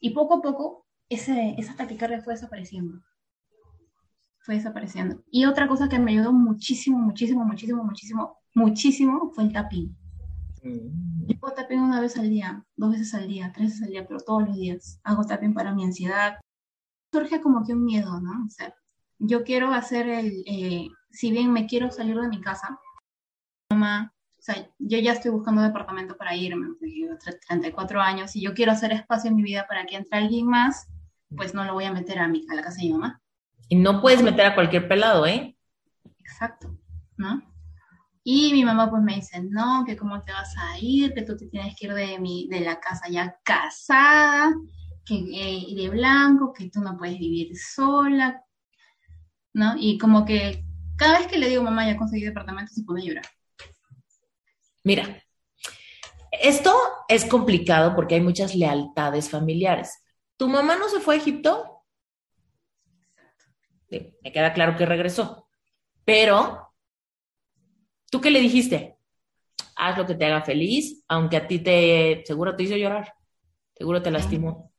[0.00, 3.00] Y poco a poco ese, esa taquicardia fue desapareciendo.
[4.40, 5.22] Fue desapareciendo.
[5.30, 9.96] Y otra cosa que me ayudó muchísimo, muchísimo, muchísimo, muchísimo, muchísimo fue el tapping.
[10.66, 11.26] Mm.
[11.26, 14.06] Yo hago tapping una vez al día, dos veces al día, tres veces al día,
[14.06, 15.00] pero todos los días.
[15.04, 16.36] Hago tapping para mi ansiedad.
[17.12, 18.44] Surge como que un miedo, ¿no?
[18.46, 18.74] O sea,
[19.18, 22.78] yo quiero hacer el, eh, si bien me quiero salir de mi casa,
[23.70, 27.16] mamá, o sea, yo ya estoy buscando departamento para irme, tengo
[27.48, 30.88] 34 años, y yo quiero hacer espacio en mi vida para que entre alguien más,
[31.34, 33.20] pues no lo voy a meter a, mi, a la casa de mi mamá.
[33.68, 35.56] Y no puedes meter a cualquier pelado, ¿eh?
[36.18, 36.78] Exacto,
[37.16, 37.42] ¿no?
[38.28, 41.36] Y mi mamá pues me dice, no, que cómo te vas a ir, que tú
[41.36, 44.52] te tienes que ir de, mi, de la casa ya casada,
[45.04, 48.42] que eh, de blanco, que tú no puedes vivir sola,
[49.52, 49.76] ¿no?
[49.78, 50.64] Y como que
[50.96, 53.24] cada vez que le digo, mamá, ya conseguí departamento, se pone a llorar.
[54.82, 55.22] Mira,
[56.32, 60.02] esto es complicado porque hay muchas lealtades familiares.
[60.36, 61.84] ¿Tu mamá no se fue a Egipto?
[63.88, 65.46] Sí, me queda claro que regresó.
[66.04, 66.65] Pero,
[68.10, 68.96] ¿tú qué le dijiste?
[69.76, 73.14] Haz lo que te haga feliz, aunque a ti te, seguro te hizo llorar,
[73.74, 74.72] seguro te lastimó.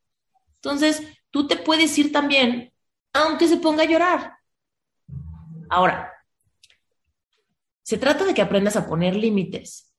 [0.56, 2.74] Entonces, tú te puedes ir también,
[3.13, 4.34] aunque se ponga a llorar.
[5.70, 6.12] Ahora,
[7.84, 9.94] se trata de que aprendas a poner límites.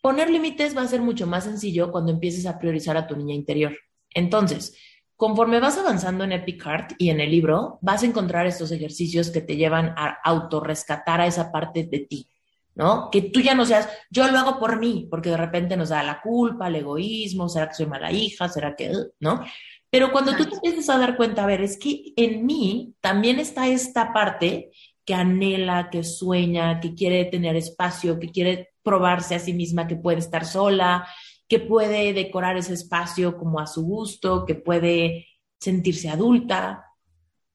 [0.00, 3.34] Poner límites va a ser mucho más sencillo cuando empieces a priorizar a tu niña
[3.34, 3.76] interior.
[4.10, 4.76] Entonces,
[5.22, 9.30] conforme vas avanzando en Epic Heart y en el libro, vas a encontrar estos ejercicios
[9.30, 12.28] que te llevan a autorrescatar a esa parte de ti,
[12.74, 13.08] ¿no?
[13.08, 16.02] Que tú ya no seas, yo lo hago por mí, porque de repente nos da
[16.02, 19.44] la culpa, el egoísmo, será que soy mala hija, será que, ¿no?
[19.90, 23.38] Pero cuando tú te empiezas a dar cuenta, a ver, es que en mí también
[23.38, 24.72] está esta parte
[25.04, 29.94] que anhela, que sueña, que quiere tener espacio, que quiere probarse a sí misma que
[29.94, 31.06] puede estar sola,
[31.52, 35.26] que puede decorar ese espacio como a su gusto, que puede
[35.60, 36.86] sentirse adulta,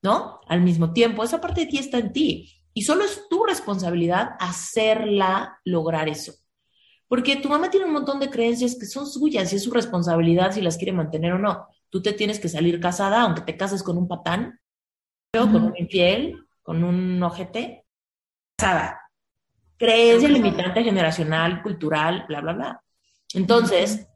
[0.03, 0.39] ¿no?
[0.47, 4.35] Al mismo tiempo, esa parte de ti está en ti y solo es tu responsabilidad
[4.39, 6.33] hacerla lograr eso.
[7.07, 10.51] Porque tu mamá tiene un montón de creencias que son suyas y es su responsabilidad
[10.51, 13.83] si las quiere mantener o no tú te tienes que salir casada, aunque te cases
[13.83, 14.59] con un patán,
[15.31, 17.85] con un infiel, con un ojete,
[18.55, 19.01] casada.
[19.77, 22.83] Crees el limitante generacional, cultural, bla, bla, bla.
[23.33, 24.07] Entonces,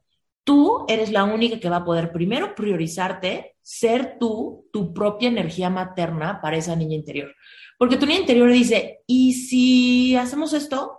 [0.44, 5.70] tú eres la única que va a poder primero priorizarte, ser tú, tu propia energía
[5.70, 7.34] materna para esa niña interior.
[7.78, 10.98] Porque tu niña interior dice, ¿y si hacemos esto?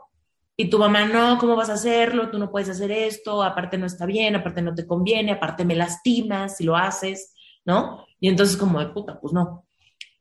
[0.55, 2.29] Y tu mamá, no, ¿cómo vas a hacerlo?
[2.29, 5.75] Tú no puedes hacer esto, aparte no está bien, aparte no te conviene, aparte me
[5.75, 7.33] lastimas si lo haces,
[7.65, 8.05] ¿no?
[8.19, 9.65] Y entonces como de puta, pues no.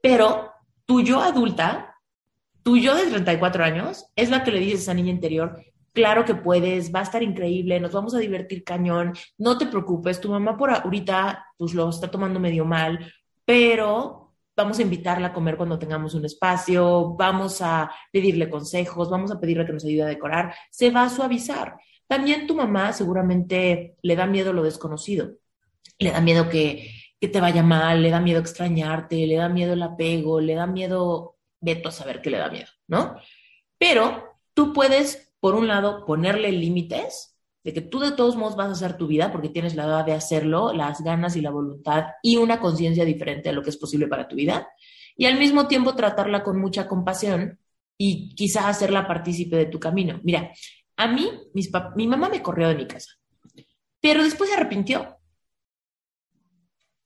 [0.01, 0.51] Pero
[0.87, 1.97] tu yo adulta,
[2.63, 6.25] tu yo de 34 años, es la que le dices a esa niña interior, claro
[6.25, 10.31] que puedes, va a estar increíble, nos vamos a divertir cañón, no te preocupes, tu
[10.31, 13.13] mamá por ahorita pues lo está tomando medio mal,
[13.45, 14.23] pero
[14.57, 19.41] vamos a invitarla a comer cuando tengamos un espacio, vamos a pedirle consejos, vamos a
[19.41, 21.77] pedirle que nos ayude a decorar, se va a suavizar.
[22.07, 25.33] También tu mamá seguramente le da miedo lo desconocido,
[25.99, 29.73] le da miedo que, que te vaya mal, le da miedo extrañarte, le da miedo
[29.73, 33.17] el apego, le da miedo, veto a saber qué le da miedo, ¿no?
[33.79, 38.69] Pero tú puedes, por un lado, ponerle límites de que tú de todos modos vas
[38.69, 42.11] a hacer tu vida porque tienes la edad de hacerlo, las ganas y la voluntad
[42.23, 44.69] y una conciencia diferente de lo que es posible para tu vida.
[45.17, 47.59] Y al mismo tiempo tratarla con mucha compasión
[47.99, 50.21] y quizás hacerla partícipe de tu camino.
[50.23, 50.53] Mira,
[50.97, 51.29] a mí,
[51.97, 53.11] mi mamá me corrió de mi casa,
[54.01, 55.19] pero después se arrepintió.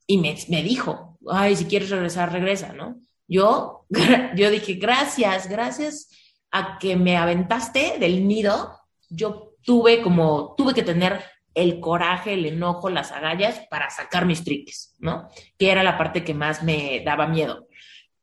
[0.07, 3.01] Y me, me dijo, ay, si quieres regresar, regresa, ¿no?
[3.27, 3.87] Yo,
[4.37, 6.11] yo dije, gracias, gracias
[6.57, 11.23] a que me aventaste del nido, yo tuve como, tuve que tener
[11.55, 15.29] el coraje, el enojo, las agallas para sacar mis triques, ¿no?
[15.59, 17.67] Que era la parte que más me daba miedo.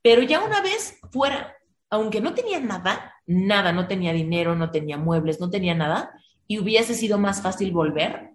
[0.02, 1.56] Pero ya una vez fuera,
[1.90, 6.12] aunque no tenía nada, nada, no tenía dinero, no tenía muebles, no tenía nada,
[6.48, 8.32] y hubiese sido más fácil volver,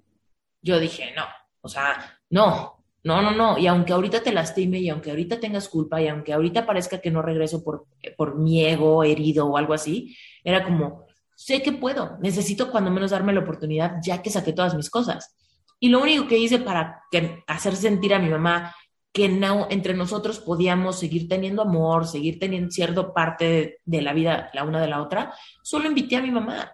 [0.62, 1.24] yo dije, no,
[1.60, 5.68] o sea, no, no, no, no, y aunque ahorita te lastime, y aunque ahorita tengas
[5.68, 9.72] culpa, y aunque ahorita parezca que no regreso por, por mi ego herido o algo
[9.72, 11.06] así, era como,
[11.36, 15.36] sé que puedo, necesito cuando menos darme la oportunidad ya que saqué todas mis cosas.
[15.80, 18.74] Y lo único que hice para que, hacer sentir a mi mamá
[19.12, 24.50] que no, entre nosotros podíamos seguir teniendo amor, seguir teniendo cierta parte de, la vida
[24.52, 25.32] la una de la otra,
[25.62, 26.72] solo invité a mi mamá.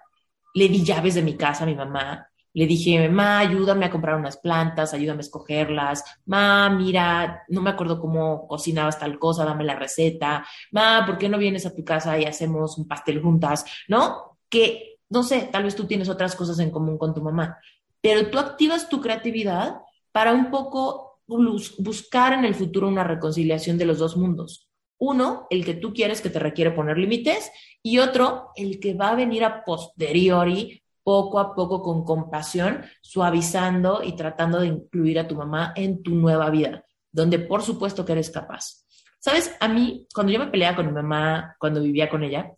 [0.54, 4.16] Le di llaves de mi casa a mi mamá, Le dije, ma, ayúdame a comprar
[4.16, 6.04] unas plantas, ayúdame a escogerlas.
[6.26, 10.46] Ma, mira, no me acuerdo cómo cocinabas tal cosa, dame la receta.
[10.70, 13.64] Ma, ¿por qué no vienes a tu casa y hacemos un pastel juntas?
[13.88, 14.38] ¿No?
[14.48, 17.58] Que, no sé, tal vez tú tienes otras cosas en común con tu mamá,
[18.00, 19.80] pero tú activas tu creatividad
[20.12, 24.68] para un poco buscar en el futuro una reconciliación de los dos mundos.
[24.98, 27.50] Uno, el que tú quieres que te requiere poner límites
[27.82, 34.02] y otro, el que va a venir a posteriori poco a poco con compasión, suavizando
[34.02, 38.12] y tratando de incluir a tu mamá en tu nueva vida, donde por supuesto que
[38.12, 38.84] eres capaz.
[39.20, 42.52] Sabes, a mí, cuando yo me peleaba con mi mamá, cuando vivía con ella,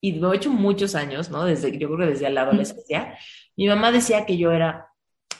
[0.00, 1.44] y lo he hecho muchos años, ¿no?
[1.44, 3.16] Desde, yo creo que desde la adolescencia,
[3.56, 4.88] mi mamá decía que yo era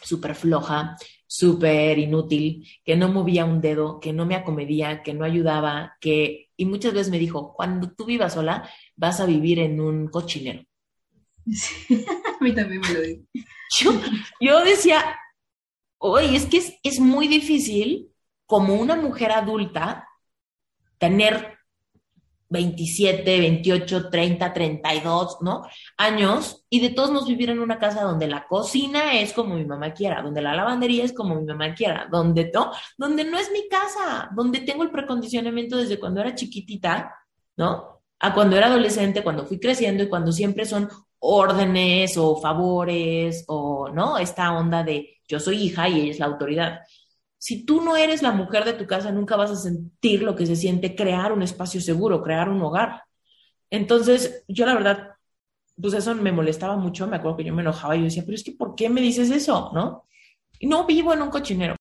[0.01, 0.97] súper floja,
[1.27, 6.51] súper inútil, que no movía un dedo, que no me acomedía, que no ayudaba, que...
[6.57, 10.63] Y muchas veces me dijo, cuando tú vivas sola, vas a vivir en un cochinero.
[12.41, 13.23] a mí también me lo dijo.
[14.41, 15.17] Yo, decía,
[15.99, 18.11] oye, es que es, es muy difícil
[18.47, 20.07] como una mujer adulta
[20.99, 21.59] tener
[22.53, 25.63] 27, 28, 30, 32, ¿no?
[25.97, 29.65] Años y de todos nos vivir en una casa donde la cocina es como mi
[29.65, 33.51] mamá quiera, donde la lavandería es como mi mamá quiera, donde no, donde no es
[33.51, 37.15] mi casa, donde tengo el precondicionamiento desde cuando era chiquitita,
[37.57, 38.03] ¿no?
[38.21, 40.91] A cuando era adolescente, cuando fui creciendo y cuando siempre son
[41.23, 44.19] órdenes o favores o, ¿no?
[44.19, 46.81] Esta onda de yo soy hija y ella es la autoridad.
[47.39, 50.47] Si tú no eres la mujer de tu casa, nunca vas a sentir lo que
[50.47, 53.05] se siente crear un espacio seguro, crear un hogar.
[53.71, 55.11] Entonces, yo la verdad,
[55.81, 58.35] pues eso me molestaba mucho, me acuerdo que yo me enojaba y yo decía, pero
[58.35, 59.71] es que, ¿por qué me dices eso?
[59.73, 60.07] ¿No?
[60.59, 61.77] Y no vivo en un cochinero.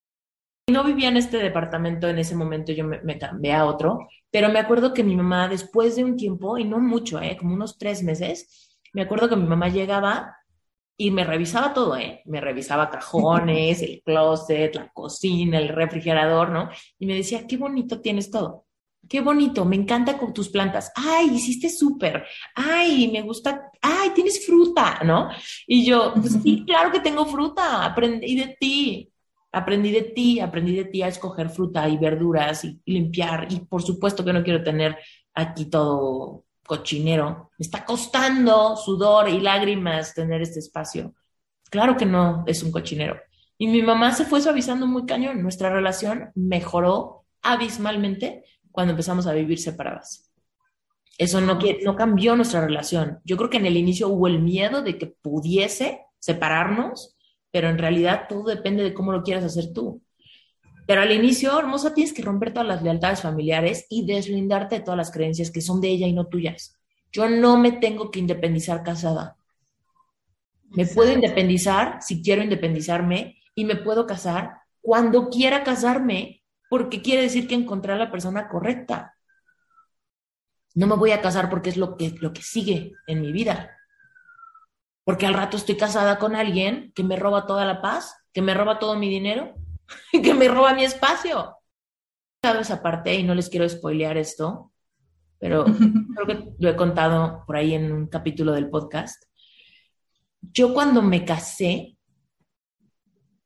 [0.67, 4.49] No vivía en este departamento en ese momento, yo me, me, cambié a otro, pero
[4.49, 7.35] me acuerdo que mi mamá, después de un tiempo, y no mucho, ¿eh?
[7.37, 10.37] como unos tres meses, me acuerdo que mi mamá llegaba
[10.97, 12.21] y me revisaba todo, ¿eh?
[12.25, 16.69] Me revisaba cajones, el closet, la cocina, el refrigerador, ¿no?
[16.99, 18.65] Y me decía, qué bonito tienes todo.
[19.09, 20.91] Qué bonito, me encanta con tus plantas.
[20.95, 22.23] Ay, hiciste súper.
[22.55, 23.71] Ay, me gusta.
[23.81, 25.29] Ay, tienes fruta, ¿no?
[25.65, 27.83] Y yo, pues sí, claro que tengo fruta.
[27.83, 29.11] Aprendí de ti.
[29.53, 33.47] Aprendí de ti, aprendí de ti a escoger fruta y verduras y limpiar.
[33.49, 34.97] Y por supuesto que no quiero tener
[35.33, 37.51] aquí todo cochinero.
[37.57, 41.13] Me está costando sudor y lágrimas tener este espacio.
[41.69, 43.19] Claro que no es un cochinero.
[43.57, 45.43] Y mi mamá se fue suavizando muy cañón.
[45.43, 50.31] Nuestra relación mejoró abismalmente cuando empezamos a vivir separadas.
[51.17, 53.19] Eso no, no cambió nuestra relación.
[53.25, 57.17] Yo creo que en el inicio hubo el miedo de que pudiese separarnos,
[57.51, 60.01] pero en realidad todo depende de cómo lo quieras hacer tú.
[60.87, 64.97] Pero al inicio, hermosa, tienes que romper todas las lealtades familiares y deslindarte de todas
[64.97, 66.77] las creencias que son de ella y no tuyas.
[67.11, 69.37] Yo no me tengo que independizar casada.
[70.69, 77.23] Me puedo independizar si quiero independizarme y me puedo casar cuando quiera casarme, porque quiere
[77.23, 79.15] decir que encontré a la persona correcta.
[80.73, 83.77] No me voy a casar porque es lo que, lo que sigue en mi vida.
[85.03, 88.53] Porque al rato estoy casada con alguien que me roba toda la paz, que me
[88.53, 89.60] roba todo mi dinero
[90.11, 91.57] que me roba mi espacio.
[92.43, 94.71] Sabes, aparte, y no les quiero spoilear esto,
[95.37, 95.65] pero
[96.15, 99.23] creo que lo he contado por ahí en un capítulo del podcast.
[100.41, 101.97] Yo cuando me casé,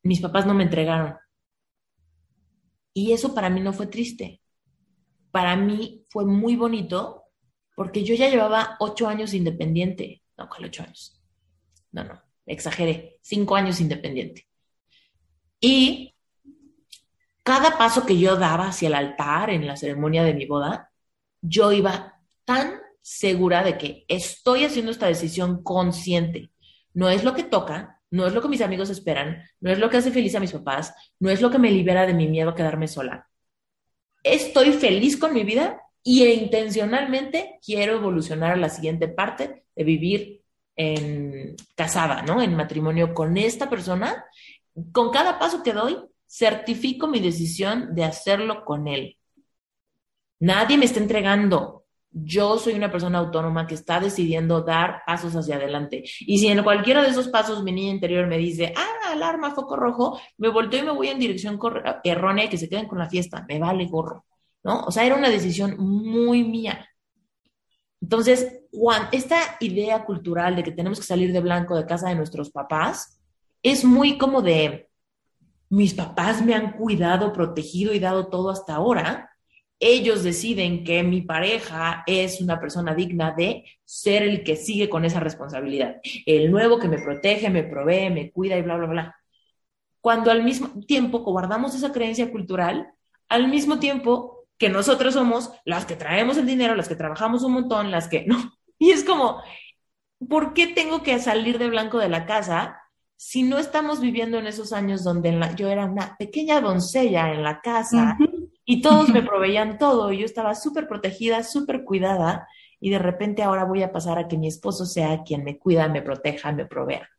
[0.04, 1.16] mis papás no me entregaron.
[2.94, 4.42] Y eso para mí no fue triste.
[5.32, 7.24] Para mí fue muy bonito
[7.76, 10.24] porque yo ya llevaba ocho años independiente.
[10.38, 11.22] No, ¿cuál ocho años?
[11.92, 13.20] No, no, exageré.
[13.22, 14.48] Cinco años independiente.
[15.60, 16.14] Y
[17.46, 20.92] cada paso que yo daba hacia el altar en la ceremonia de mi boda,
[21.42, 26.50] yo iba tan segura de que estoy haciendo esta decisión consciente.
[26.96, 29.92] No es lo que toca, no es lo que mis amigos esperan, no es lo
[29.92, 32.50] que hace feliz a mis papás, no es lo que me libera de mi miedo
[32.50, 33.30] a quedarme sola.
[34.24, 40.42] Estoy feliz con mi vida y intencionalmente quiero evolucionar a la siguiente parte de vivir
[40.76, 42.42] en casada, ¿no?
[42.42, 44.26] En matrimonio con esta persona.
[44.92, 45.96] Con cada paso que doy,
[46.28, 49.18] certifico mi decisión de hacerlo con él.
[50.40, 51.86] Nadie me está entregando.
[52.12, 56.04] Yo soy una persona autónoma que está decidiendo dar pasos hacia adelante.
[56.22, 59.76] Y si en cualquiera de esos pasos mi niña interior me dice, ah, alarma, foco
[59.76, 61.60] rojo, me volteo y me voy en dirección
[62.04, 63.45] errónea y que se queden con la fiesta.
[63.47, 64.26] Me vale gorro.
[64.64, 64.82] ¿No?
[64.86, 66.88] O sea, era una decisión muy mía.
[68.02, 68.62] Entonces,
[69.12, 73.20] esta idea cultural de que tenemos que salir de blanco de casa de nuestros papás
[73.64, 74.85] es muy como de,
[75.76, 79.30] mis papás me han cuidado, protegido y dado todo hasta ahora,
[79.78, 85.03] ellos deciden que mi pareja es una persona digna de ser el que sigue con
[85.03, 89.15] esa responsabilidad, el nuevo que me protege, me provee, me cuida y bla, bla, bla.
[89.99, 92.93] Cuando al mismo tiempo guardamos esa creencia cultural,
[93.28, 97.51] al mismo tiempo que nosotros somos las que traemos el dinero, las que trabajamos un
[97.51, 98.53] montón, las que no.
[98.80, 99.41] Y es como,
[100.30, 102.80] ¿por qué tengo que salir de blanco de la casa
[103.18, 107.61] si no estamos viviendo en esos años donde yo era una pequeña doncella en la
[107.61, 108.18] casa
[108.66, 112.47] y todos me proveían todo y yo estaba súper protegida, súper cuidada
[112.80, 115.88] y de repente ahora voy a pasar a que mi esposo sea quien me cuida,
[115.88, 117.09] me proteja, me provea?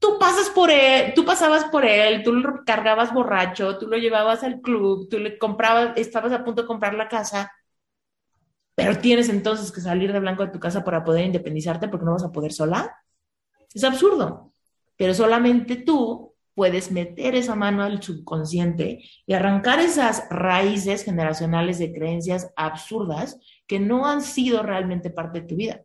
[0.00, 4.42] Tú pasas por él, tú pasabas por él, tú lo cargabas borracho, tú lo llevabas
[4.42, 7.52] al club, tú le comprabas, estabas a punto de comprar la casa,
[8.74, 12.12] pero tienes entonces que salir de blanco de tu casa para poder independizarte porque no
[12.12, 12.96] vas a poder sola.
[13.72, 14.51] Es absurdo
[15.02, 21.92] pero solamente tú puedes meter esa mano al subconsciente y arrancar esas raíces generacionales de
[21.92, 23.36] creencias absurdas
[23.66, 25.82] que no han sido realmente parte de tu vida.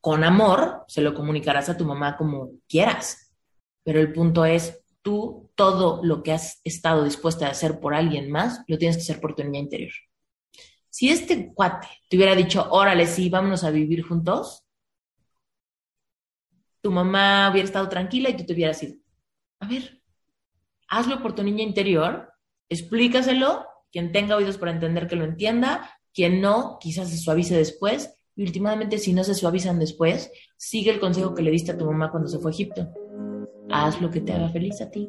[0.00, 3.32] Con amor se lo comunicarás a tu mamá como quieras,
[3.84, 8.28] pero el punto es, tú todo lo que has estado dispuesta a hacer por alguien
[8.28, 9.92] más, lo tienes que hacer por tu niña interior.
[10.90, 14.63] Si este cuate te hubiera dicho, órale, sí, vámonos a vivir juntos,
[16.84, 18.96] tu mamá hubiera estado tranquila y tú te hubieras ido.
[19.58, 20.02] A ver,
[20.86, 22.30] hazlo por tu niña interior,
[22.68, 28.14] explícaselo, quien tenga oídos para entender que lo entienda, quien no, quizás se suavice después,
[28.36, 31.86] y últimamente si no se suavizan después, sigue el consejo que le diste a tu
[31.86, 32.86] mamá cuando se fue a Egipto.
[33.70, 35.08] Haz lo que te haga feliz a ti.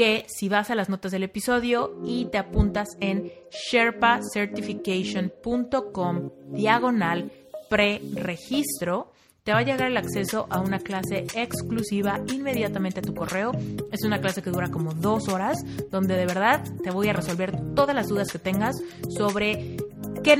[0.00, 7.30] que si vas a las notas del episodio y te apuntas en sherpacertification.com diagonal
[7.68, 9.12] preregistro,
[9.44, 13.52] te va a llegar el acceso a una clase exclusiva inmediatamente a tu correo.
[13.92, 15.58] Es una clase que dura como dos horas,
[15.90, 18.76] donde de verdad te voy a resolver todas las dudas que tengas
[19.10, 19.76] sobre
[20.22, 20.36] ¿Qué,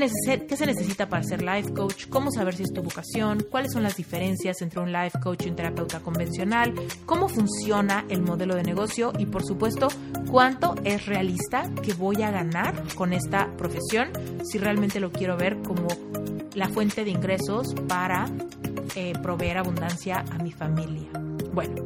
[0.55, 2.07] se necesita para ser life coach?
[2.07, 3.45] ¿Cómo saber si es tu vocación?
[3.49, 6.73] ¿Cuáles son las diferencias entre un life coach y un terapeuta convencional?
[7.07, 9.11] ¿Cómo funciona el modelo de negocio?
[9.17, 9.87] Y por supuesto,
[10.29, 14.09] ¿cuánto es realista que voy a ganar con esta profesión
[14.43, 15.87] si realmente lo quiero ver como
[16.53, 18.27] la fuente de ingresos para
[18.95, 21.09] eh, proveer abundancia a mi familia?
[21.53, 21.85] Bueno,